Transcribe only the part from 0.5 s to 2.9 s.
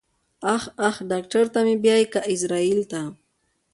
اخ اخ ډاکټر ته مې بيايې که ايزرايل